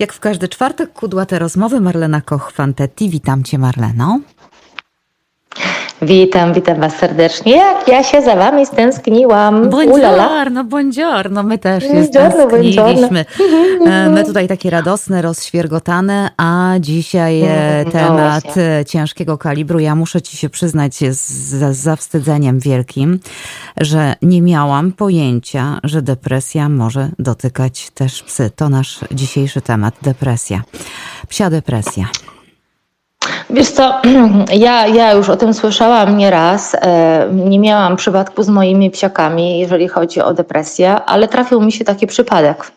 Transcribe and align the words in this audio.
Jak 0.00 0.12
w 0.12 0.20
każdy 0.20 0.48
czwartek 0.48 0.92
kudłate 0.92 1.38
rozmowy 1.38 1.80
Marlena 1.80 2.20
Koch-Fantetti. 2.20 3.10
Witam 3.10 3.44
Cię 3.44 3.58
Marleno. 3.58 4.20
Witam, 6.02 6.54
witam 6.54 6.80
Was 6.80 6.96
serdecznie. 6.96 7.56
Jak 7.56 7.88
ja 7.88 8.02
się 8.02 8.22
za 8.22 8.36
Wami 8.36 8.66
stęskniłam. 8.66 9.70
Buongiorno, 9.70 10.64
buongiorno. 10.64 11.42
My 11.42 11.58
też 11.58 11.84
się 11.84 12.04
stęskniliśmy. 12.04 13.24
E, 13.86 14.08
my 14.08 14.24
tutaj 14.24 14.48
takie 14.48 14.70
radosne, 14.70 15.22
rozświergotane, 15.22 16.30
a 16.36 16.74
dzisiaj 16.80 17.42
e, 17.42 17.82
no 17.84 17.90
temat 17.90 18.44
no 18.56 18.84
ciężkiego 18.84 19.38
kalibru. 19.38 19.78
Ja 19.78 19.94
muszę 19.94 20.22
Ci 20.22 20.36
się 20.36 20.50
przyznać 20.50 20.94
z, 20.94 21.16
z 21.16 21.76
zawstydzeniem 21.76 22.60
wielkim, 22.60 23.20
że 23.76 24.14
nie 24.22 24.42
miałam 24.42 24.92
pojęcia, 24.92 25.80
że 25.84 26.02
depresja 26.02 26.68
może 26.68 27.08
dotykać 27.18 27.90
też 27.90 28.22
psy. 28.22 28.50
To 28.56 28.68
nasz 28.68 29.00
dzisiejszy 29.12 29.60
temat, 29.60 29.94
depresja. 30.02 30.62
Psia 31.28 31.50
depresja. 31.50 32.04
Wiesz 33.52 33.70
co, 33.70 34.00
ja, 34.52 34.86
ja 34.86 35.12
już 35.12 35.28
o 35.28 35.36
tym 35.36 35.54
słyszałam 35.54 36.16
nieraz. 36.16 36.74
E, 36.74 37.28
nie 37.32 37.58
miałam 37.58 37.96
przypadku 37.96 38.42
z 38.42 38.48
moimi 38.48 38.90
psiakami, 38.90 39.58
jeżeli 39.58 39.88
chodzi 39.88 40.20
o 40.20 40.34
depresję, 40.34 40.94
ale 40.94 41.28
trafił 41.28 41.60
mi 41.60 41.72
się 41.72 41.84
taki 41.84 42.06
przypadek. 42.06 42.72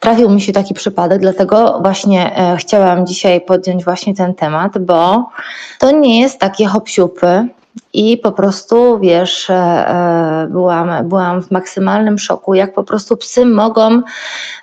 Trafił 0.00 0.30
mi 0.30 0.40
się 0.40 0.52
taki 0.52 0.74
przypadek, 0.74 1.20
dlatego 1.20 1.78
właśnie 1.82 2.36
e, 2.36 2.56
chciałam 2.56 3.06
dzisiaj 3.06 3.40
podjąć 3.40 3.84
właśnie 3.84 4.14
ten 4.14 4.34
temat, 4.34 4.78
bo 4.78 5.30
to 5.78 5.90
nie 5.90 6.20
jest 6.20 6.38
takie 6.38 6.66
hopsiupy, 6.66 7.48
i 7.92 8.18
po 8.18 8.32
prostu, 8.32 8.98
wiesz, 8.98 9.50
e, 9.50 10.46
byłam, 10.50 11.08
byłam 11.08 11.42
w 11.42 11.50
maksymalnym 11.50 12.18
szoku, 12.18 12.54
jak 12.54 12.74
po 12.74 12.84
prostu 12.84 13.16
psy 13.16 13.46
mogą 13.46 14.02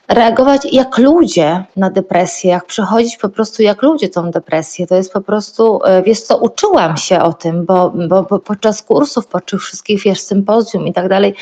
reagować 0.08 0.62
jak 0.72 0.98
ludzie 0.98 1.64
na 1.78 1.90
depresję, 1.90 2.52
jak 2.52 2.66
przechodzić 2.66 3.18
po 3.18 3.30
prostu 3.30 3.64
jak 3.64 3.82
ludzie 3.82 4.10
tą 4.10 4.32
depresję. 4.32 4.88
To 4.88 4.96
jest 4.96 5.14
po 5.14 5.22
prostu, 5.22 5.80
e, 5.86 6.04
wiesz 6.04 6.22
co, 6.22 6.38
uczyłam 6.38 6.98
się 6.98 7.20
o 7.20 7.34
tym, 7.34 7.66
bo, 7.66 7.90
bo, 8.08 8.24
bo 8.24 8.40
podczas 8.40 8.82
kursów, 8.82 9.28
podczas 9.28 9.62
wszystkich, 9.62 10.04
wiesz, 10.04 10.22
sympozjum 10.22 10.88
i 10.88 10.94
tak 10.94 11.10
dalej, 11.10 11.36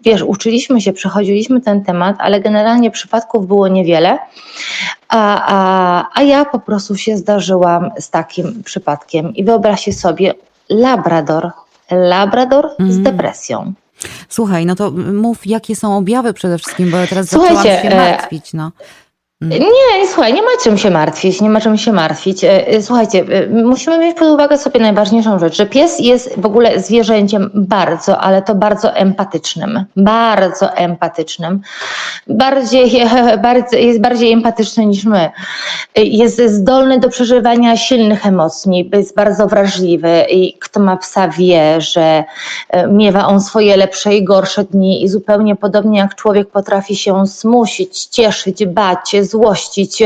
wiesz, 0.00 0.22
uczyliśmy 0.22 0.80
się, 0.80 0.92
przechodziliśmy 0.92 1.60
ten 1.60 1.84
temat, 1.84 2.16
ale 2.18 2.40
generalnie 2.40 2.90
przypadków 2.90 3.46
było 3.46 3.68
niewiele. 3.68 4.18
A, 5.08 5.42
a, 5.46 6.04
a 6.14 6.22
ja 6.22 6.44
po 6.44 6.58
prostu 6.58 6.96
się 6.96 7.16
zdarzyłam 7.16 7.90
z 7.98 8.10
takim 8.10 8.62
przypadkiem. 8.62 9.34
I 9.34 9.44
wyobraźcie 9.44 9.92
sobie, 9.92 10.34
Labrador. 10.68 11.50
Labrador 11.90 12.70
mm. 12.78 12.92
z 12.92 13.02
depresją. 13.02 13.72
Słuchaj, 14.28 14.66
no 14.66 14.74
to 14.74 14.90
mów, 15.12 15.46
jakie 15.46 15.76
są 15.76 15.96
objawy 15.96 16.32
przede 16.32 16.58
wszystkim, 16.58 16.90
bo 16.90 16.96
ja 16.96 17.06
teraz 17.06 17.30
Słuchajcie, 17.30 17.56
zaczęłam 17.56 17.82
się 17.82 17.88
e, 17.88 18.10
martwić. 18.10 18.52
No. 18.52 18.70
Nie, 19.40 19.58
nie, 19.58 20.06
słuchaj, 20.06 20.34
nie 20.34 20.42
ma 20.42 20.48
czym 20.64 20.78
się 20.78 20.90
martwić, 20.90 21.40
nie 21.40 21.50
ma 21.50 21.60
czym 21.60 21.78
się 21.78 21.92
martwić. 21.92 22.44
E, 22.44 22.68
e, 22.68 22.82
słuchajcie, 22.82 23.24
e, 23.30 23.46
musimy 23.48 23.98
mieć 23.98 24.18
pod 24.18 24.28
uwagę 24.28 24.58
sobie 24.58 24.80
najważniejszą 24.80 25.38
rzecz, 25.38 25.56
że 25.56 25.66
pies 25.66 25.98
jest 25.98 26.40
w 26.40 26.46
ogóle 26.46 26.80
zwierzęciem 26.80 27.50
bardzo, 27.54 28.18
ale 28.18 28.42
to 28.42 28.54
bardzo 28.54 28.94
empatycznym, 28.94 29.84
bardzo 29.96 30.74
empatycznym. 30.74 31.60
Bardziej, 32.26 32.92
jest 33.72 34.00
bardziej 34.00 34.32
empatyczny 34.32 34.86
niż 34.86 35.04
my. 35.04 35.30
Jest 35.96 36.42
zdolny 36.42 36.98
do 36.98 37.08
przeżywania 37.08 37.76
silnych 37.76 38.26
emocji, 38.26 38.90
jest 38.92 39.16
bardzo 39.16 39.46
wrażliwy 39.46 40.24
i 40.30 40.58
kto 40.58 40.80
ma 40.80 40.96
psa 40.96 41.28
wie, 41.28 41.80
że 41.80 42.24
miewa 42.88 43.26
on 43.26 43.40
swoje 43.40 43.76
lepsze 43.76 44.14
i 44.14 44.24
gorsze 44.24 44.64
dni 44.64 45.02
i 45.02 45.08
zupełnie 45.08 45.56
podobnie 45.56 45.98
jak 45.98 46.14
człowiek 46.14 46.50
potrafi 46.50 46.96
się 46.96 47.26
smusić, 47.26 48.04
cieszyć, 48.04 48.66
bać, 48.66 49.16
złościć. 49.26 50.02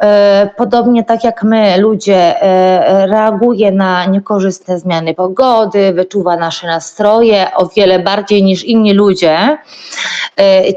E, 0.00 0.50
podobnie 0.56 1.04
tak 1.04 1.24
jak 1.24 1.42
my, 1.42 1.78
ludzie, 1.78 2.42
e, 2.42 3.06
reaguje 3.06 3.72
na 3.72 4.04
niekorzystne 4.04 4.78
zmiany 4.78 5.14
pogody, 5.14 5.92
wyczuwa 5.92 6.36
nasze 6.36 6.66
nastroje 6.66 7.54
o 7.54 7.68
wiele 7.76 7.98
bardziej 7.98 8.42
niż 8.42 8.64
inni 8.64 8.92
ludzie, 8.92 9.58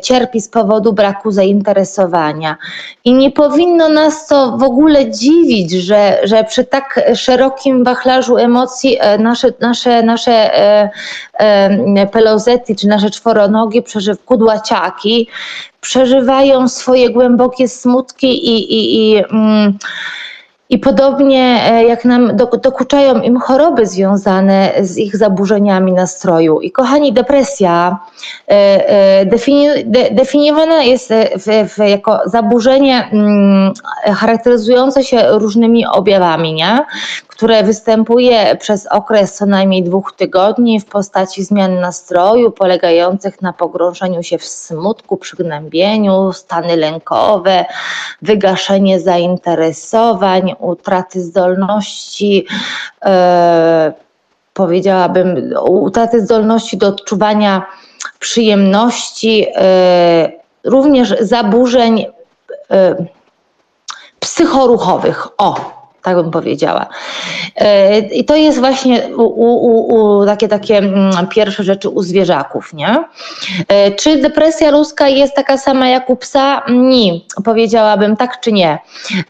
cierpi 0.03 0.41
z 0.41 0.49
powodu 0.49 0.93
braku 0.93 1.31
zainteresowania. 1.31 2.57
I 3.05 3.13
nie 3.13 3.31
powinno 3.31 3.89
nas 3.89 4.27
to 4.27 4.57
w 4.57 4.63
ogóle 4.63 5.11
dziwić, 5.11 5.71
że, 5.71 6.19
że 6.23 6.43
przy 6.43 6.63
tak 6.63 6.99
szerokim 7.15 7.83
wachlarzu 7.83 8.37
emocji 8.37 8.97
nasze, 9.19 9.47
nasze, 9.59 10.03
nasze 10.03 10.49
pelozety 12.11 12.75
czy 12.75 12.87
nasze 12.87 13.09
czworonogi, 13.09 13.83
kudłaciaki 14.25 15.27
przeżywają 15.81 16.67
swoje 16.67 17.09
głębokie 17.09 17.67
smutki 17.67 18.27
i, 18.27 18.73
i, 18.73 19.11
i, 19.11 19.17
mm, 19.17 19.77
i 20.69 20.79
podobnie 20.79 21.61
e, 21.65 21.83
jak 21.83 22.05
nam 22.05 22.37
dokuczają 22.37 23.21
im 23.21 23.39
choroby 23.39 23.85
związane 23.85 24.71
z 24.81 24.97
ich 24.97 25.17
zaburzeniami 25.17 25.93
nastroju. 25.93 26.61
I 26.61 26.71
kochani, 26.71 27.13
depresja 27.13 27.99
e, 28.47 28.53
e, 28.89 29.25
defini 29.25 29.67
definiowana 30.11 30.83
jest 30.83 31.13
w, 31.37 31.69
w, 31.69 31.77
jako 31.77 32.19
zaburzenie 32.25 33.09
mm, 33.11 33.73
charakteryzujące 34.05 35.03
się 35.03 35.23
różnymi 35.29 35.85
objawami, 35.85 36.53
nie? 36.53 36.85
które 37.27 37.63
występuje 37.63 38.55
przez 38.59 38.87
okres 38.87 39.33
co 39.33 39.45
najmniej 39.45 39.83
dwóch 39.83 40.13
tygodni 40.17 40.79
w 40.79 40.85
postaci 40.85 41.43
zmian 41.43 41.79
nastroju 41.79 42.51
polegających 42.51 43.41
na 43.41 43.53
pogrążeniu 43.53 44.23
się 44.23 44.37
w 44.37 44.45
smutku, 44.45 45.17
przygnębieniu, 45.17 46.33
stany 46.33 46.77
lękowe, 46.77 47.65
wygaszenie 48.21 48.99
zainteresowań, 48.99 50.55
utraty 50.63 51.21
zdolności. 51.21 52.47
Yy, 53.05 53.11
powiedziałabym, 54.53 55.53
utraty 55.67 56.21
zdolności 56.21 56.77
do 56.77 56.87
odczuwania 56.87 57.65
przyjemności, 58.19 59.39
yy, 59.39 60.39
również 60.63 61.15
zaburzeń 61.19 61.97
yy, 62.69 63.07
psychoruchowych. 64.19 65.27
O, 65.37 65.82
tak 66.03 66.15
bym 66.15 66.31
powiedziała. 66.31 66.85
E, 67.55 67.99
I 67.99 68.25
to 68.25 68.35
jest 68.35 68.59
właśnie 68.59 69.01
u, 69.17 69.21
u, 69.21 69.95
u, 69.95 70.25
takie, 70.25 70.47
takie 70.47 70.77
mm, 70.77 71.27
pierwsze 71.27 71.63
rzeczy 71.63 71.89
u 71.89 72.01
zwierzaków. 72.01 72.73
Nie? 72.73 73.03
E, 73.67 73.91
czy 73.91 74.17
depresja 74.17 74.71
ludzka 74.71 75.07
jest 75.07 75.35
taka 75.35 75.57
sama 75.57 75.89
jak 75.89 76.09
u 76.09 76.15
psa? 76.15 76.63
Nie, 76.69 77.11
powiedziałabym 77.45 78.17
tak 78.17 78.39
czy 78.39 78.51
nie. 78.51 78.79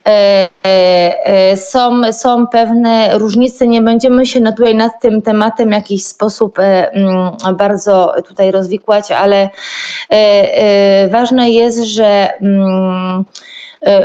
E, 0.08 1.58
są, 1.58 2.14
są 2.14 2.48
pewne 2.48 3.18
różnice, 3.18 3.68
nie 3.68 3.82
będziemy 3.82 4.26
się 4.26 4.42
tutaj 4.42 4.76
nad 4.76 5.02
tym 5.02 5.22
tematem 5.22 5.70
w 5.70 5.72
jakiś 5.72 6.06
sposób 6.06 6.60
mm, 6.60 7.32
bardzo 7.58 8.14
tutaj 8.28 8.52
rozwikłać, 8.52 9.12
ale 9.12 9.50
ważne 11.10 11.50
jest, 11.50 11.84
że 11.84 12.34
mm, 12.42 13.26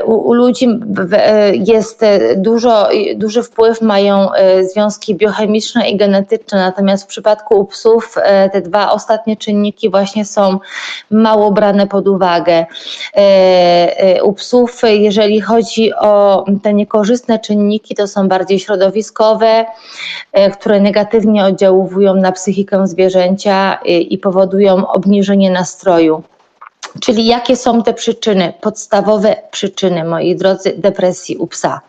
u, 0.05 0.29
u 0.29 0.35
ludzi 0.35 0.81
e, 1.13 1.57
jest 1.57 2.03
e, 2.03 2.37
dużo, 2.37 2.89
duży 3.17 3.43
wpływ 3.43 3.83
mają 3.83 4.29
związki 4.73 5.15
biochemiczne 5.15 5.91
i 5.91 5.97
genetyczne, 5.97 6.59
natomiast 6.59 7.05
w 7.05 7.07
przypadku 7.07 7.61
u 7.61 7.65
psów 7.65 8.15
te 8.53 8.61
dwa 8.61 8.93
ostatnie 8.93 9.37
czynniki 9.37 9.91
właśnie 9.91 10.25
są 10.25 10.59
mało 11.11 11.51
brane 11.51 11.87
pod 11.87 12.09
uwagę. 12.09 12.67
U 14.23 14.33
psów, 14.33 14.83
jeżeli 14.89 15.41
chodzi 15.41 15.95
o 15.95 16.45
te 16.63 16.75
niekorzystne 16.75 17.39
czynniki, 17.39 17.95
to 17.95 18.09
są 18.09 18.29
bardziej 18.29 18.59
środowiskowe, 18.59 19.67
które 20.53 20.81
negatywnie 20.81 21.45
oddziałują 21.45 22.15
na 22.15 22.33
psychikę 22.33 22.87
zwierzęcia 22.87 23.79
i 23.85 24.19
powodują 24.19 24.87
obniżenie 24.89 25.51
nastroju. 25.51 26.23
Czyli 27.01 27.27
jakie 27.27 27.57
są 27.57 27.83
te 27.83 27.95
przyczyny, 27.95 28.53
podstawowe 28.61 29.37
przyczyny, 29.51 30.05
moi 30.05 30.37
drodzy, 30.37 30.75
depresji 30.77 31.37
u 31.37 31.47
psa? 31.47 31.81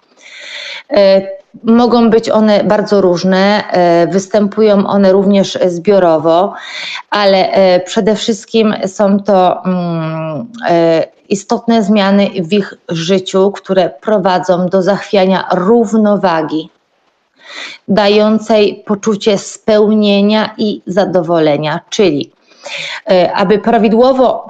E, 0.92 1.22
mogą 1.64 2.10
być 2.10 2.30
one 2.30 2.64
bardzo 2.64 3.02
różne, 3.02 3.64
e, 3.72 4.08
występują 4.08 4.88
one 4.88 5.12
również 5.12 5.58
zbiorowo, 5.68 6.54
ale 7.10 7.52
e, 7.52 7.80
przede 7.80 8.16
wszystkim 8.16 8.76
są 8.88 9.20
to 9.20 9.64
mm, 9.66 10.48
istotne 11.30 11.84
zmiany 11.84 12.30
w 12.44 12.54
ich 12.54 12.74
życiu, 12.90 13.52
które 13.52 13.90
prowadzą 13.90 14.66
do 14.66 14.82
zachwiania 14.82 15.48
równowagi, 15.54 16.70
dającej 17.88 18.84
poczucie 18.86 19.38
spełnienia 19.38 20.54
i 20.58 20.82
zadowolenia, 20.86 21.80
czyli 21.90 22.32
aby 23.34 23.60
prawidłowo 23.60 24.48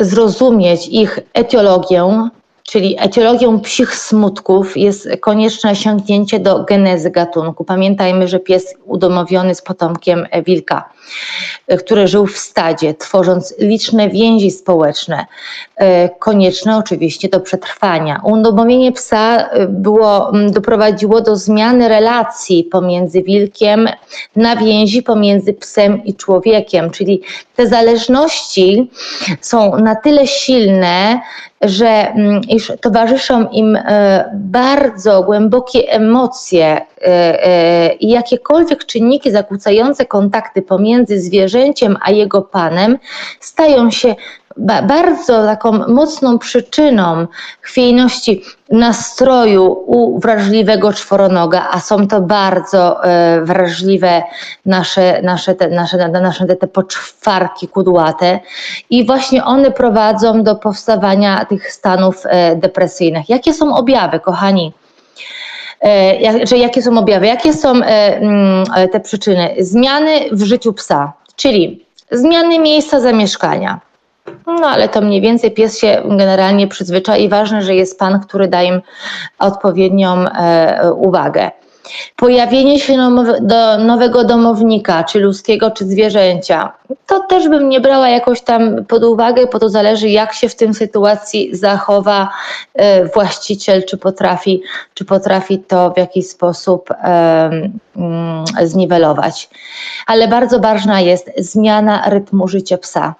zrozumieć 0.00 0.88
ich 0.88 1.18
etiologię, 1.34 2.28
czyli 2.66 2.96
etiologią 2.98 3.60
psich 3.60 3.94
smutków 3.94 4.76
jest 4.76 5.08
konieczne 5.20 5.76
sięgnięcie 5.76 6.38
do 6.40 6.64
genezy 6.64 7.10
gatunku. 7.10 7.64
Pamiętajmy, 7.64 8.28
że 8.28 8.40
pies 8.40 8.74
udomowiony 8.84 9.48
jest 9.48 9.66
potomkiem 9.66 10.26
wilka, 10.46 10.88
który 11.78 12.08
żył 12.08 12.26
w 12.26 12.38
stadzie, 12.38 12.94
tworząc 12.94 13.54
liczne 13.58 14.08
więzi 14.08 14.50
społeczne, 14.50 15.26
konieczne 16.18 16.76
oczywiście 16.76 17.28
do 17.28 17.40
przetrwania. 17.40 18.20
Udomowienie 18.24 18.92
psa 18.92 19.50
było, 19.68 20.32
doprowadziło 20.50 21.20
do 21.20 21.36
zmiany 21.36 21.88
relacji 21.88 22.64
pomiędzy 22.64 23.22
wilkiem 23.22 23.88
na 24.36 24.56
więzi 24.56 25.02
pomiędzy 25.02 25.52
psem 25.52 26.04
i 26.04 26.14
człowiekiem, 26.14 26.90
czyli 26.90 27.22
te 27.56 27.66
zależności 27.66 28.90
są 29.40 29.78
na 29.78 29.96
tyle 29.96 30.26
silne, 30.26 31.20
że 31.64 31.86
mm, 31.86 32.40
iż 32.48 32.72
towarzyszą 32.80 33.48
im 33.50 33.76
e, 33.76 34.30
bardzo 34.34 35.22
głębokie 35.22 35.88
emocje 35.88 36.66
e, 36.66 36.86
e, 37.06 37.94
i 37.94 38.08
jakiekolwiek 38.08 38.84
czynniki 38.84 39.30
zakłócające 39.30 40.06
kontakty 40.06 40.62
pomiędzy 40.62 41.20
zwierzęciem 41.20 41.96
a 42.00 42.10
jego 42.10 42.42
panem 42.42 42.98
stają 43.40 43.90
się 43.90 44.14
bardzo 44.56 45.46
taką 45.46 45.72
mocną 45.88 46.38
przyczyną 46.38 47.26
chwiejności 47.60 48.42
nastroju 48.70 49.82
u 49.86 50.18
wrażliwego 50.20 50.92
czworonoga, 50.92 51.68
a 51.70 51.80
są 51.80 52.08
to 52.08 52.20
bardzo 52.20 53.04
e, 53.04 53.40
wrażliwe 53.40 54.22
nasze, 54.66 55.22
nasze, 55.22 55.54
te, 55.54 55.68
nasze, 55.68 56.08
nasze 56.08 56.46
te, 56.46 56.56
te 56.56 56.66
poczwarki 56.66 57.68
kudłate 57.68 58.40
i 58.90 59.06
właśnie 59.06 59.44
one 59.44 59.70
prowadzą 59.70 60.42
do 60.42 60.54
powstawania 60.54 61.44
tych 61.44 61.72
stanów 61.72 62.22
e, 62.24 62.56
depresyjnych. 62.56 63.28
Jakie 63.28 63.54
są 63.54 63.76
objawy, 63.76 64.20
kochani? 64.20 64.72
E, 65.84 66.46
że 66.46 66.56
jakie 66.56 66.82
są 66.82 66.98
objawy? 66.98 67.26
Jakie 67.26 67.52
są 67.52 67.72
mm, 67.72 68.64
te 68.92 69.00
przyczyny? 69.00 69.54
Zmiany 69.58 70.10
w 70.32 70.42
życiu 70.42 70.72
psa, 70.72 71.12
czyli 71.36 71.84
zmiany 72.10 72.58
miejsca 72.58 73.00
zamieszkania, 73.00 73.80
no 74.46 74.68
ale 74.68 74.88
to 74.88 75.00
mniej 75.00 75.20
więcej 75.20 75.50
pies 75.50 75.78
się 75.78 76.02
generalnie 76.04 76.68
przyzwyczai 76.68 77.24
i 77.24 77.28
ważne, 77.28 77.62
że 77.62 77.74
jest 77.74 77.98
pan, 77.98 78.20
który 78.20 78.48
da 78.48 78.62
im 78.62 78.80
odpowiednią 79.38 80.28
e, 80.28 80.92
uwagę. 80.92 81.50
Pojawienie 82.16 82.80
się 82.80 82.96
do 83.40 83.78
nowego 83.78 84.24
domownika, 84.24 85.04
czy 85.04 85.20
ludzkiego, 85.20 85.70
czy 85.70 85.84
zwierzęcia, 85.84 86.72
to 87.06 87.20
też 87.20 87.48
bym 87.48 87.68
nie 87.68 87.80
brała 87.80 88.08
jakoś 88.08 88.40
tam 88.40 88.84
pod 88.84 89.04
uwagę, 89.04 89.46
bo 89.52 89.58
to 89.58 89.68
zależy, 89.68 90.08
jak 90.08 90.32
się 90.32 90.48
w 90.48 90.56
tym 90.56 90.74
sytuacji 90.74 91.56
zachowa 91.56 92.28
e, 92.74 93.04
właściciel, 93.04 93.84
czy 93.84 93.98
potrafi, 93.98 94.62
czy 94.94 95.04
potrafi 95.04 95.58
to 95.58 95.90
w 95.90 95.98
jakiś 95.98 96.28
sposób 96.28 96.90
um, 96.90 97.78
zniwelować. 98.62 99.50
Ale 100.06 100.28
bardzo 100.28 100.60
ważna 100.60 101.00
jest 101.00 101.30
zmiana 101.38 102.10
rytmu 102.10 102.48
życia 102.48 102.78
psa 102.78 103.14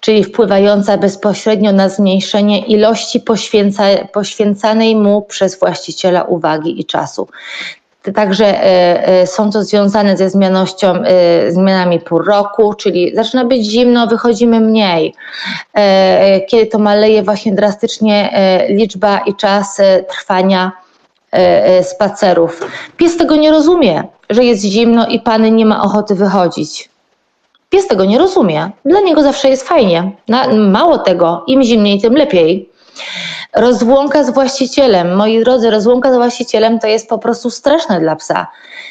czyli 0.00 0.24
wpływająca 0.24 0.98
bezpośrednio 0.98 1.72
na 1.72 1.88
zmniejszenie 1.88 2.66
ilości 2.66 3.20
poświęca, 3.20 3.84
poświęcanej 4.12 4.96
mu 4.96 5.22
przez 5.22 5.58
właściciela 5.58 6.22
uwagi 6.22 6.80
i 6.80 6.84
czasu. 6.84 7.28
Także 8.14 8.46
e, 8.46 9.08
e, 9.08 9.26
są 9.26 9.50
to 9.50 9.64
związane 9.64 10.16
ze 10.16 10.30
zmianością, 10.30 10.94
e, 10.94 11.52
zmianami 11.52 12.00
pół 12.00 12.18
roku, 12.18 12.74
czyli 12.74 13.16
zaczyna 13.16 13.44
być 13.44 13.66
zimno, 13.66 14.06
wychodzimy 14.06 14.60
mniej. 14.60 15.14
Kiedy 16.48 16.66
to 16.66 16.78
maleje 16.78 17.22
właśnie 17.22 17.52
drastycznie 17.54 18.38
liczba 18.68 19.18
i 19.18 19.34
czas 19.34 19.80
trwania 20.08 20.72
spacerów. 21.82 22.60
Pies 22.96 23.16
tego 23.16 23.36
nie 23.36 23.50
rozumie, 23.50 24.04
że 24.30 24.44
jest 24.44 24.64
zimno 24.64 25.06
i 25.06 25.20
pany 25.20 25.50
nie 25.50 25.66
ma 25.66 25.82
ochoty 25.82 26.14
wychodzić. 26.14 26.90
Pies 27.70 27.86
tego 27.86 28.04
nie 28.04 28.18
rozumie. 28.18 28.70
Dla 28.84 29.00
niego 29.00 29.22
zawsze 29.22 29.48
jest 29.48 29.68
fajnie. 29.68 30.12
mało 30.56 30.98
tego, 30.98 31.44
im 31.46 31.62
zimniej, 31.62 32.00
tym 32.00 32.14
lepiej. 32.14 32.70
Rozłąka 33.54 34.24
z 34.24 34.30
właścicielem. 34.30 35.16
Moi 35.16 35.40
drodzy, 35.40 35.70
rozłąka 35.70 36.12
z 36.12 36.16
właścicielem 36.16 36.78
to 36.78 36.86
jest 36.86 37.08
po 37.08 37.18
prostu 37.18 37.50
straszne 37.50 38.00
dla 38.00 38.16
psa. 38.16 38.46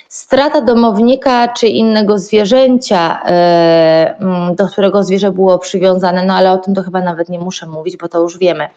Strata 0.09 0.61
domownika 0.61 1.47
czy 1.47 1.67
innego 1.67 2.19
zwierzęcia, 2.19 3.21
e, 3.25 4.15
mm, 4.19 4.55
do 4.55 4.67
którego 4.67 5.03
zwierzę 5.03 5.31
było 5.31 5.59
przywiązane, 5.59 6.25
no 6.25 6.33
ale 6.33 6.51
o 6.51 6.57
tym 6.57 6.75
to 6.75 6.83
chyba 6.83 7.01
nawet 7.01 7.29
nie 7.29 7.39
muszę 7.39 7.67
mówić, 7.67 7.97
bo 7.97 8.09
to 8.09 8.19
już 8.19 8.37
wiemy. 8.37 8.69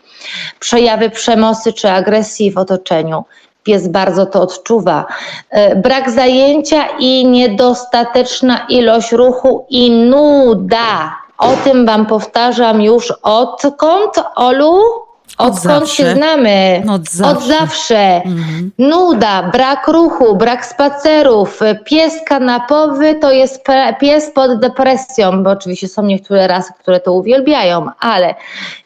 Przejawy 0.60 1.10
przemocy 1.10 1.72
czy 1.72 1.90
agresji 1.90 2.52
w 2.52 2.58
otoczeniu 2.58 3.24
pies 3.68 3.88
bardzo 3.88 4.26
to 4.26 4.42
odczuwa. 4.42 5.06
E, 5.50 5.76
brak 5.76 6.10
zajęcia 6.10 6.86
i 6.98 7.26
niedostateczna 7.26 8.66
ilość 8.68 9.12
ruchu 9.12 9.66
i 9.68 9.90
nuda. 9.90 11.16
O 11.38 11.48
tym 11.64 11.86
Wam 11.86 12.06
powtarzam 12.06 12.82
już 12.82 13.12
odkąd, 13.22 14.12
Olu? 14.34 15.07
Odkąd 15.38 15.88
się 15.88 16.14
znamy? 16.14 16.82
Od 16.90 17.08
zawsze. 17.10 17.38
Od 17.38 17.44
zawsze. 17.44 18.22
Mhm. 18.24 18.70
Nuda, 18.78 19.42
brak 19.42 19.88
ruchu, 19.88 20.36
brak 20.36 20.66
spacerów. 20.66 21.60
Pies 21.84 22.14
kanapowy 22.26 23.14
to 23.14 23.32
jest 23.32 23.64
pies 24.00 24.30
pod 24.34 24.60
depresją, 24.60 25.42
bo 25.42 25.50
oczywiście 25.50 25.88
są 25.88 26.02
niektóre 26.02 26.46
rasy, 26.46 26.72
które 26.78 27.00
to 27.00 27.12
uwielbiają, 27.12 27.90
ale 28.00 28.34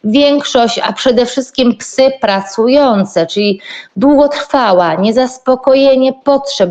większość, 0.05 0.79
a 0.79 0.93
przede 0.93 1.27
wszystkim 1.27 1.77
psy 1.77 2.11
pracujące, 2.21 3.27
czyli 3.27 3.61
długotrwała, 3.97 4.95
niezaspokojenie 4.95 6.13
potrzeb 6.13 6.71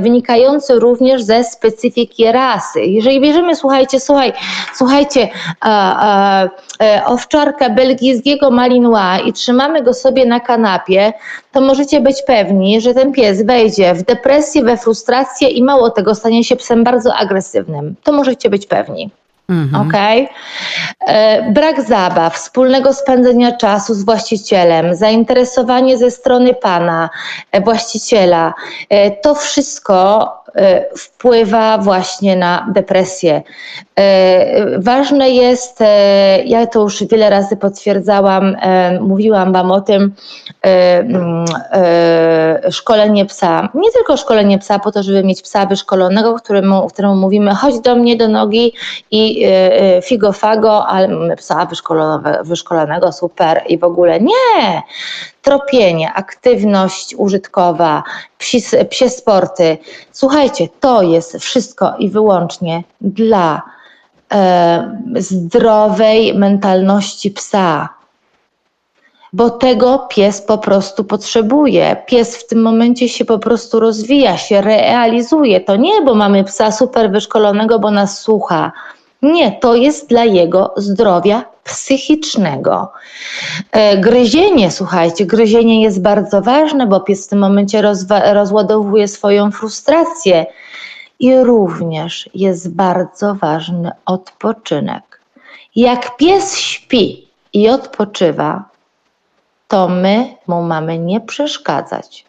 wynikające 0.00 0.74
również 0.74 1.22
ze 1.22 1.44
specyfiki 1.44 2.32
rasy. 2.32 2.80
Jeżeli 2.80 3.20
bierzemy, 3.20 3.56
słuchajcie, 3.56 4.00
słuchaj, 4.00 4.32
słuchajcie, 4.74 5.28
a, 5.60 5.96
a, 6.42 6.48
owczarka 7.06 7.70
belgijskiego 7.70 8.50
Malinois 8.50 9.26
i 9.26 9.32
trzymamy 9.32 9.82
go 9.82 9.94
sobie 9.94 10.26
na 10.26 10.40
kanapie, 10.40 11.12
to 11.52 11.60
możecie 11.60 12.00
być 12.00 12.22
pewni, 12.22 12.80
że 12.80 12.94
ten 12.94 13.12
pies 13.12 13.42
wejdzie 13.42 13.94
w 13.94 14.02
depresję, 14.02 14.62
we 14.62 14.76
frustrację 14.76 15.48
i 15.48 15.62
mało 15.62 15.90
tego 15.90 16.14
stanie 16.14 16.44
się 16.44 16.56
psem 16.56 16.84
bardzo 16.84 17.14
agresywnym. 17.14 17.94
To 18.02 18.12
możecie 18.12 18.50
być 18.50 18.66
pewni. 18.66 19.10
Mhm. 19.48 19.88
Okay? 19.88 20.28
E, 21.06 21.52
brak 21.52 21.82
zabaw, 21.82 22.34
wspólnego 22.34 22.92
spędzenia 22.92 23.56
czasu 23.56 23.94
z 23.94 24.04
właścicielem, 24.04 24.94
zainteresowanie 24.94 25.98
ze 25.98 26.10
strony 26.10 26.54
pana, 26.54 27.10
e, 27.52 27.60
właściciela, 27.60 28.54
e, 28.88 29.10
to 29.10 29.34
wszystko 29.34 30.28
wpływa 30.98 31.78
właśnie 31.78 32.36
na 32.36 32.66
depresję. 32.74 33.42
Ważne 34.78 35.30
jest, 35.30 35.78
ja 36.44 36.66
to 36.66 36.80
już 36.80 37.04
wiele 37.04 37.30
razy 37.30 37.56
potwierdzałam, 37.56 38.56
mówiłam 39.00 39.52
Wam 39.52 39.72
o 39.72 39.80
tym, 39.80 40.14
mm, 40.62 41.44
szkolenie 42.70 43.26
psa. 43.26 43.68
Nie 43.74 43.90
tylko 43.90 44.16
szkolenie 44.16 44.58
psa 44.58 44.78
po 44.78 44.92
to, 44.92 45.02
żeby 45.02 45.24
mieć 45.24 45.42
psa 45.42 45.66
wyszkolonego, 45.66 46.34
któremu, 46.34 46.86
któremu 46.86 47.14
mówimy 47.14 47.54
chodź 47.54 47.80
do 47.80 47.96
mnie 47.96 48.16
do 48.16 48.28
nogi 48.28 48.72
i 49.10 49.46
y, 49.98 50.02
figofago, 50.02 50.86
ale 50.86 51.36
psa 51.36 51.66
wyszkolonego, 51.66 52.44
wyszkolonego, 52.44 53.12
super 53.12 53.62
i 53.68 53.78
w 53.78 53.84
ogóle 53.84 54.20
nie. 54.20 54.82
Tropienie, 55.42 56.12
aktywność 56.12 57.14
użytkowa, 57.18 58.02
psi, 58.38 58.62
psie 58.90 59.10
sporty. 59.10 59.78
Słuchajcie, 60.12 60.68
to 60.80 61.02
jest 61.02 61.36
wszystko 61.38 61.94
i 61.98 62.10
wyłącznie 62.10 62.82
dla 63.00 63.62
e, 64.32 64.98
zdrowej 65.16 66.34
mentalności 66.34 67.30
psa 67.30 67.94
bo 69.34 69.50
tego 69.50 69.98
pies 69.98 70.42
po 70.42 70.58
prostu 70.58 71.04
potrzebuje. 71.04 71.96
Pies 72.06 72.36
w 72.36 72.46
tym 72.46 72.62
momencie 72.62 73.08
się 73.08 73.24
po 73.24 73.38
prostu 73.38 73.80
rozwija, 73.80 74.36
się 74.36 74.60
realizuje. 74.60 75.60
To 75.60 75.76
nie, 75.76 76.02
bo 76.02 76.14
mamy 76.14 76.44
psa 76.44 76.72
super 76.72 77.10
wyszkolonego, 77.10 77.78
bo 77.78 77.90
nas 77.90 78.20
słucha. 78.20 78.72
Nie, 79.22 79.52
to 79.52 79.74
jest 79.74 80.08
dla 80.08 80.24
jego 80.24 80.74
zdrowia 80.76 81.44
psychicznego. 81.64 82.92
E, 83.72 83.98
gryzienie, 83.98 84.70
słuchajcie, 84.70 85.26
gryzienie 85.26 85.82
jest 85.82 86.02
bardzo 86.02 86.42
ważne, 86.42 86.86
bo 86.86 87.00
pies 87.00 87.26
w 87.26 87.30
tym 87.30 87.38
momencie 87.38 87.82
rozładowuje 88.32 89.08
swoją 89.08 89.50
frustrację. 89.50 90.46
I 91.18 91.36
również 91.36 92.30
jest 92.34 92.74
bardzo 92.74 93.34
ważny 93.34 93.90
odpoczynek. 94.06 95.20
Jak 95.76 96.16
pies 96.16 96.58
śpi 96.58 97.28
i 97.52 97.68
odpoczywa, 97.68 98.64
to 99.68 99.88
my 99.88 100.36
mu 100.46 100.62
mamy 100.62 100.98
nie 100.98 101.20
przeszkadzać. 101.20 102.24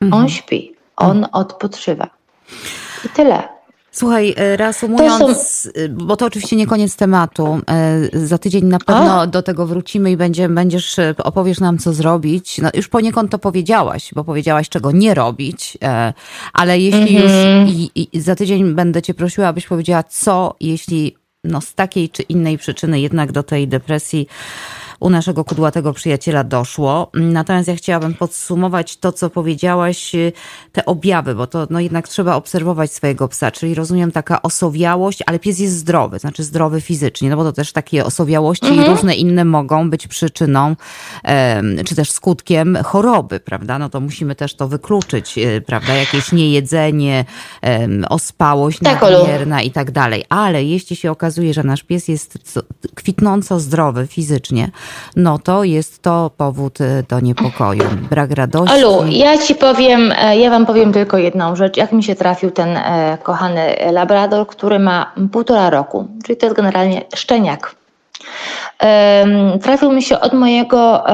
On 0.00 0.06
mhm. 0.06 0.28
śpi, 0.28 0.76
on 0.96 1.26
odpoczywa. 1.32 2.06
I 3.04 3.08
tyle. 3.08 3.48
Słuchaj, 3.92 4.34
e, 4.36 4.56
reasumując, 4.56 5.38
są... 5.48 5.70
E, 5.74 5.88
bo 5.88 6.16
to 6.16 6.26
oczywiście 6.26 6.56
nie 6.56 6.66
koniec 6.66 6.96
tematu. 6.96 7.60
E, 7.70 8.26
za 8.26 8.38
tydzień 8.38 8.64
na 8.64 8.78
pewno 8.78 9.20
A? 9.20 9.26
do 9.26 9.42
tego 9.42 9.66
wrócimy 9.66 10.10
i 10.10 10.16
będzie, 10.16 10.48
będziesz, 10.48 10.96
opowiesz 11.18 11.60
nam, 11.60 11.78
co 11.78 11.92
zrobić. 11.92 12.58
No, 12.58 12.68
już 12.74 12.88
poniekąd 12.88 13.30
to 13.30 13.38
powiedziałaś, 13.38 14.10
bo 14.14 14.24
powiedziałaś, 14.24 14.68
czego 14.68 14.92
nie 14.92 15.14
robić, 15.14 15.78
ale 16.52 16.78
jeśli 16.78 17.14
już 17.14 17.32
mhm. 17.32 17.68
i, 17.68 18.08
i 18.12 18.20
za 18.20 18.36
tydzień 18.36 18.74
będę 18.74 19.02
cię 19.02 19.14
prosiła, 19.14 19.48
abyś 19.48 19.66
powiedziała, 19.66 20.02
co 20.02 20.54
jeśli 20.60 21.16
no, 21.44 21.60
z 21.60 21.74
takiej 21.74 22.10
czy 22.10 22.22
innej 22.22 22.58
przyczyny 22.58 23.00
jednak 23.00 23.32
do 23.32 23.42
tej 23.42 23.68
depresji 23.68 24.26
u 25.02 25.10
naszego 25.10 25.44
kudłatego 25.44 25.92
przyjaciela 25.92 26.44
doszło. 26.44 27.10
Natomiast 27.14 27.68
ja 27.68 27.76
chciałabym 27.76 28.14
podsumować 28.14 28.96
to, 28.96 29.12
co 29.12 29.30
powiedziałaś, 29.30 30.14
y, 30.14 30.32
te 30.72 30.84
objawy, 30.84 31.34
bo 31.34 31.46
to 31.46 31.66
no 31.70 31.80
jednak 31.80 32.08
trzeba 32.08 32.36
obserwować 32.36 32.92
swojego 32.92 33.28
psa, 33.28 33.50
czyli 33.50 33.74
rozumiem 33.74 34.12
taka 34.12 34.42
osowiałość, 34.42 35.22
ale 35.26 35.38
pies 35.38 35.58
jest 35.58 35.76
zdrowy, 35.76 36.18
znaczy 36.18 36.44
zdrowy 36.44 36.80
fizycznie, 36.80 37.30
no 37.30 37.36
bo 37.36 37.44
to 37.44 37.52
też 37.52 37.72
takie 37.72 38.04
osowiałości 38.04 38.66
mhm. 38.66 38.86
i 38.86 38.90
różne 38.90 39.14
inne 39.14 39.44
mogą 39.44 39.90
być 39.90 40.08
przyczyną, 40.08 40.76
czy 41.86 41.94
też 41.94 42.10
skutkiem 42.10 42.78
choroby, 42.84 43.40
prawda? 43.40 43.78
No 43.78 43.88
to 43.88 44.00
musimy 44.00 44.34
też 44.34 44.54
to 44.54 44.68
wykluczyć, 44.68 45.38
y, 45.38 45.62
prawda? 45.66 45.94
Jakieś 45.94 46.32
niejedzenie, 46.32 47.24
ospałość 48.08 48.78
tak, 48.78 49.02
nadmierna 49.02 49.62
i 49.62 49.70
tak 49.70 49.90
dalej. 49.90 50.24
Ale 50.28 50.64
jeśli 50.64 50.96
się 50.96 51.10
okazuje, 51.10 51.54
że 51.54 51.62
nasz 51.62 51.82
pies 51.82 52.08
jest 52.08 52.38
kwitnąco 52.94 53.60
zdrowy 53.60 54.06
fizycznie, 54.06 54.70
no 55.16 55.38
to 55.38 55.64
jest 55.64 56.02
to 56.02 56.30
powód 56.36 56.80
e, 56.80 57.02
do 57.02 57.20
niepokoju. 57.20 57.84
Brak 58.10 58.30
radości. 58.30 58.84
Olu, 58.84 59.04
ja 59.06 59.38
ci 59.38 59.54
powiem, 59.54 60.12
e, 60.16 60.36
ja 60.36 60.50
wam 60.50 60.66
powiem 60.66 60.92
tylko 60.92 61.18
jedną 61.18 61.56
rzecz. 61.56 61.76
Jak 61.76 61.92
mi 61.92 62.04
się 62.04 62.14
trafił 62.14 62.50
ten 62.50 62.76
e, 62.76 63.18
kochany 63.22 63.76
labrador, 63.92 64.46
który 64.46 64.78
ma 64.78 65.12
półtora 65.32 65.70
roku, 65.70 66.08
czyli 66.24 66.36
to 66.36 66.46
jest 66.46 66.56
generalnie 66.56 67.02
szczeniak. 67.14 67.74
trafił 69.62 69.92
mi 69.92 70.02
się 70.02 70.20
od 70.20 70.32
mojego 70.32 71.04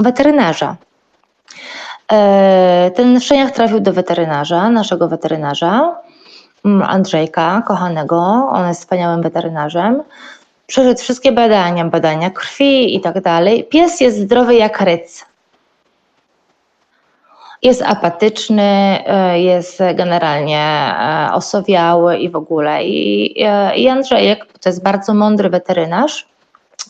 weterynarza. 0.00 0.76
ten 2.94 3.20
szczeniak 3.20 3.50
trafił 3.50 3.80
do 3.80 3.92
weterynarza, 3.92 4.70
naszego 4.70 5.08
weterynarza, 5.08 5.96
Andrzejka, 6.82 7.62
kochanego. 7.66 8.48
On 8.52 8.68
jest 8.68 8.80
wspaniałym 8.80 9.22
weterynarzem 9.22 10.02
przeszedł 10.66 11.00
wszystkie 11.00 11.32
badania, 11.32 11.84
badania 11.84 12.30
krwi 12.30 12.96
i 12.96 13.00
tak 13.00 13.20
dalej. 13.20 13.64
Pies 13.64 14.00
jest 14.00 14.18
zdrowy 14.18 14.54
jak 14.54 14.80
ryc. 14.80 15.24
Jest 17.62 17.82
apatyczny, 17.82 18.62
e, 19.06 19.40
jest 19.40 19.78
generalnie 19.94 20.60
e, 20.60 21.28
osowiały 21.32 22.16
i 22.18 22.30
w 22.30 22.36
ogóle. 22.36 22.84
I, 22.84 23.34
e, 23.42 23.92
Andrzejek, 23.92 24.46
to 24.60 24.68
jest 24.68 24.82
bardzo 24.82 25.14
mądry 25.14 25.50
weterynarz, 25.50 26.26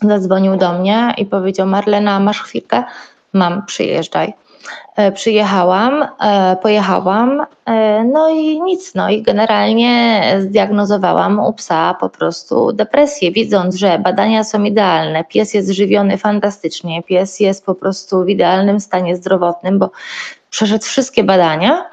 zadzwonił 0.03 0.57
do 0.57 0.73
mnie 0.73 1.15
i 1.19 1.27
powiedział: 1.27 1.67
Marlena, 1.67 2.21
masz 2.21 2.43
chwilkę? 2.43 2.85
Mam, 3.33 3.67
przyjeżdżaj. 3.67 4.35
E, 4.97 5.13
przyjechałam, 5.13 6.07
e, 6.21 6.57
pojechałam, 6.63 7.47
e, 7.67 8.05
no 8.05 8.29
i 8.29 8.61
nic, 8.63 8.95
no 8.95 9.11
i 9.11 9.23
generalnie 9.23 10.23
zdiagnozowałam 10.41 11.41
u 11.41 11.53
psa 11.53 11.97
po 12.01 12.09
prostu 12.09 12.73
depresję, 12.73 13.33
widząc, 13.33 13.75
że 13.75 13.99
badania 13.99 14.45
są 14.45 14.65
idealne, 14.65 15.25
pies 15.25 15.55
jest 15.55 15.71
żywiony 15.71 16.19
fantastycznie, 16.19 17.03
pies 17.03 17.41
jest 17.41 17.67
po 17.67 17.75
prostu 17.75 18.25
w 18.25 18.29
idealnym 18.29 18.81
stanie 18.81 19.17
zdrowotnym, 19.17 19.79
bo 19.79 19.91
przeszedł 20.51 20.85
wszystkie 20.85 21.25
badania. 21.25 21.85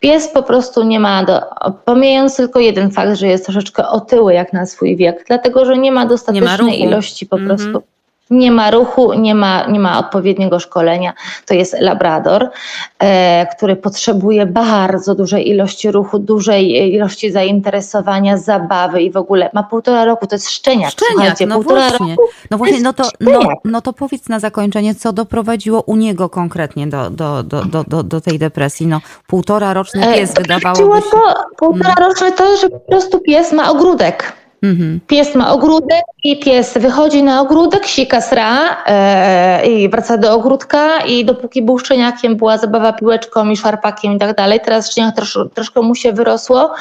Pies 0.00 0.28
po 0.28 0.42
prostu 0.42 0.82
nie 0.82 1.00
ma, 1.00 1.24
do, 1.24 1.40
pomijając 1.84 2.36
tylko 2.36 2.60
jeden 2.60 2.90
fakt, 2.90 3.14
że 3.14 3.26
jest 3.26 3.44
troszeczkę 3.44 3.88
otyły 3.88 4.34
jak 4.34 4.52
na 4.52 4.66
swój 4.66 4.96
wiek, 4.96 5.24
dlatego 5.26 5.64
że 5.64 5.78
nie 5.78 5.92
ma 5.92 6.06
dostatecznej 6.06 6.78
nie 6.78 6.86
ma 6.86 6.90
ilości 6.90 7.26
po 7.26 7.36
mm 7.36 7.48
-hmm. 7.48 7.56
prostu 7.56 7.82
nie 8.30 8.50
ma 8.50 8.70
ruchu, 8.70 9.12
nie 9.12 9.34
ma, 9.34 9.66
nie 9.66 9.80
ma 9.80 9.98
odpowiedniego 9.98 10.60
szkolenia. 10.60 11.12
To 11.46 11.54
jest 11.54 11.76
labrador, 11.80 12.50
e, 12.98 13.46
który 13.56 13.76
potrzebuje 13.76 14.46
bardzo 14.46 15.14
dużej 15.14 15.48
ilości 15.48 15.90
ruchu, 15.90 16.18
dużej 16.18 16.92
ilości 16.94 17.30
zainteresowania, 17.30 18.36
zabawy 18.36 19.02
i 19.02 19.10
w 19.10 19.16
ogóle 19.16 19.50
ma 19.54 19.62
półtora 19.62 20.04
roku, 20.04 20.26
to 20.26 20.34
jest 20.34 20.50
szczeniak. 20.50 20.90
Szczeniak, 20.90 21.40
no 21.46 21.60
właśnie. 21.60 22.16
No 22.50 22.58
właśnie, 22.58 22.80
no 22.80 22.92
to, 22.92 23.08
no, 23.20 23.40
no 23.64 23.80
to 23.80 23.92
powiedz 23.92 24.28
na 24.28 24.40
zakończenie, 24.40 24.94
co 24.94 25.12
doprowadziło 25.12 25.82
u 25.82 25.96
niego 25.96 26.28
konkretnie 26.28 26.86
do, 26.86 27.10
do, 27.10 27.42
do, 27.42 27.64
do, 27.64 27.84
do, 27.84 28.02
do 28.02 28.20
tej 28.20 28.38
depresji. 28.38 28.86
No 28.86 29.00
półtora 29.26 29.74
roczny 29.74 30.14
pies 30.14 30.30
e, 30.30 30.42
wydawało 30.42 30.96
się... 30.96 31.02
To, 31.10 31.34
półtora 31.56 31.94
roczny 32.00 32.32
to, 32.32 32.56
że 32.56 32.70
po 32.70 32.80
prostu 32.80 33.18
pies 33.20 33.52
ma 33.52 33.70
ogródek. 33.70 34.45
Mhm. 34.70 35.00
Pies 35.06 35.34
ma 35.34 35.52
ogródek 35.52 36.04
i 36.24 36.38
pies 36.38 36.78
wychodzi 36.78 37.22
na 37.22 37.40
ogródek, 37.40 37.86
sika 37.86 38.20
sra 38.20 38.76
e, 38.86 39.66
i 39.66 39.88
wraca 39.88 40.18
do 40.18 40.34
ogródka 40.34 41.00
i 41.00 41.24
dopóki 41.24 41.62
był 41.62 41.78
szczeniakiem, 41.78 42.36
była 42.36 42.58
zabawa 42.58 42.92
piłeczką 42.92 43.50
i 43.50 43.56
szarpakiem 43.56 44.12
i 44.12 44.18
tak 44.18 44.36
dalej. 44.36 44.60
Teraz 44.64 44.90
szczeniak 44.90 45.16
trosz, 45.16 45.38
troszkę 45.54 45.82
mu 45.82 45.94
się 45.94 46.12
wyrosło, 46.12 46.74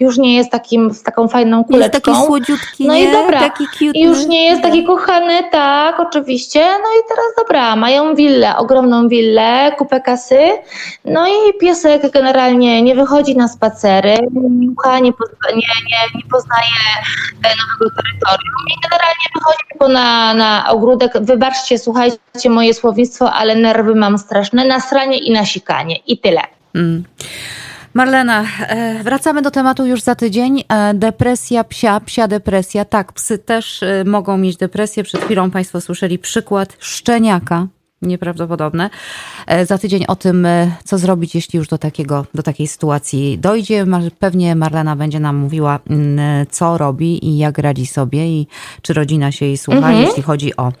już 0.00 0.18
nie 0.18 0.36
jest 0.36 0.50
takim, 0.50 0.94
z 0.94 1.02
taką 1.02 1.28
fajną 1.28 1.64
kuleczką. 1.64 1.92
Jest 1.94 2.04
taki 2.04 2.26
słodziutki, 2.26 2.86
No 2.86 2.94
nie? 2.94 3.04
i 3.04 3.12
dobra, 3.12 3.40
taki 3.40 3.64
cute, 3.66 3.98
I 3.98 4.02
już 4.02 4.26
nie 4.26 4.44
jest 4.44 4.62
taki 4.62 4.84
kochany, 4.84 5.42
tak, 5.52 6.00
oczywiście. 6.00 6.60
No 6.60 6.88
i 7.00 7.08
teraz 7.08 7.26
dobra, 7.38 7.76
mają 7.76 8.14
willę, 8.14 8.56
ogromną 8.56 9.08
willę, 9.08 9.72
kupę 9.78 10.00
kasy, 10.00 10.38
no 11.04 11.26
i 11.26 11.58
piesek 11.60 12.10
generalnie 12.10 12.82
nie 12.82 12.94
wychodzi 12.94 13.36
na 13.36 13.48
spacery, 13.48 14.16
nie, 14.34 14.50
nie, 15.54 15.76
nie, 15.90 16.02
nie 16.14 16.22
poznaje 16.30 16.82
nowego 17.34 17.96
terytorium 17.96 18.54
i 18.70 18.74
generalnie 18.82 19.26
wychodzi 19.34 19.58
tylko 19.70 19.88
na, 19.88 20.34
na 20.34 20.70
ogródek. 20.70 21.12
Wybaczcie, 21.20 21.78
słuchajcie 21.78 22.50
moje 22.50 22.74
słownictwo, 22.74 23.32
ale 23.32 23.56
nerwy 23.56 23.94
mam 23.94 24.18
straszne, 24.18 24.64
na 24.64 24.80
sranie 24.80 25.18
i 25.18 25.32
na 25.32 25.46
sikanie 25.46 25.96
i 25.96 26.18
tyle. 26.18 26.40
Mm. 26.74 27.04
Marlena, 27.94 28.44
e, 28.68 29.02
wracamy 29.02 29.42
do 29.42 29.50
tematu 29.50 29.86
już 29.86 30.00
za 30.00 30.14
tydzień. 30.14 30.64
E, 30.68 30.94
depresja 30.94 31.64
psia, 31.64 32.00
psia 32.00 32.28
depresja. 32.28 32.84
Tak, 32.84 33.12
psy 33.12 33.38
też 33.38 33.82
e, 33.82 34.04
mogą 34.04 34.38
mieć 34.38 34.56
depresję. 34.56 35.02
Przed 35.02 35.24
chwilą 35.24 35.50
Państwo 35.50 35.80
słyszeli 35.80 36.18
przykład 36.18 36.76
szczeniaka, 36.78 37.66
nieprawdopodobne. 38.02 38.90
E, 39.46 39.66
za 39.66 39.78
tydzień 39.78 40.04
o 40.08 40.16
tym, 40.16 40.46
e, 40.46 40.70
co 40.84 40.98
zrobić, 40.98 41.34
jeśli 41.34 41.56
już 41.56 41.68
do, 41.68 41.78
takiego, 41.78 42.26
do 42.34 42.42
takiej 42.42 42.68
sytuacji 42.68 43.38
dojdzie. 43.38 43.86
Pewnie 44.18 44.56
Marlena 44.56 44.96
będzie 44.96 45.20
nam 45.20 45.36
mówiła, 45.36 45.78
mm, 45.90 46.46
co 46.50 46.78
robi 46.78 47.28
i 47.28 47.38
jak 47.38 47.58
radzi 47.58 47.86
sobie 47.86 48.26
i 48.26 48.46
czy 48.82 48.92
rodzina 48.92 49.32
się 49.32 49.46
jej 49.46 49.58
słucha, 49.58 49.78
mhm. 49.78 50.02
jeśli 50.02 50.22
chodzi 50.22 50.56
o 50.56 50.72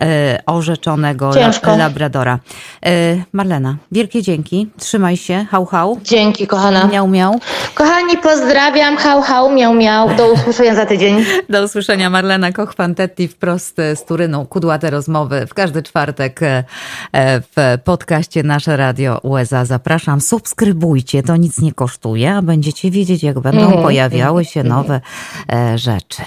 e, 0.00 0.42
orzeczonego 0.46 1.34
Ciężko. 1.34 1.76
labradora. 1.76 2.38
Marlena, 3.32 3.76
wielkie 3.92 4.22
dzięki. 4.22 4.68
Trzymaj 4.78 5.16
się. 5.16 5.46
Hał, 5.50 5.66
hał. 5.66 6.00
Dzięki, 6.02 6.46
kochana. 6.46 6.86
Miał, 6.86 7.08
miał. 7.08 7.40
Kochani, 7.74 8.16
pozdrawiam. 8.16 8.96
Hał, 8.96 9.22
hał, 9.22 9.52
miał, 9.52 9.74
miał. 9.74 10.14
Do 10.14 10.32
usłyszenia 10.34 10.74
za 10.74 10.86
tydzień. 10.86 11.24
Do 11.48 11.64
usłyszenia. 11.64 12.10
Marlena 12.10 12.52
Koch-Fantetti 12.52 13.28
wprost 13.28 13.76
z 13.76 14.04
Turyną. 14.04 14.46
Kudłate 14.46 14.90
rozmowy 14.90 15.46
w 15.46 15.54
każdy 15.54 15.82
czwartek 15.82 16.40
E, 16.42 16.59
w 17.14 17.78
podcaście 17.84 18.42
Nasze 18.42 18.76
Radio 18.76 19.18
USA. 19.22 19.64
Zapraszam, 19.64 20.20
subskrybujcie, 20.20 21.22
to 21.22 21.36
nic 21.36 21.60
nie 21.60 21.72
kosztuje, 21.72 22.34
a 22.34 22.42
będziecie 22.42 22.90
wiedzieć, 22.90 23.22
jak 23.22 23.40
będą 23.40 23.64
mhm. 23.64 23.82
pojawiały 23.82 24.44
się 24.44 24.64
nowe 24.64 25.00
e, 25.52 25.78
rzeczy. 25.78 26.22